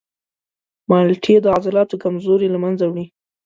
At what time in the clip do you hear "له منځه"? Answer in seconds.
2.51-2.83